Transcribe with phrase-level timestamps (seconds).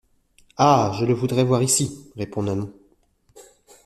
[0.57, 0.97] Ah!
[0.99, 2.73] je le voudrais voir ici, répondit Nanon.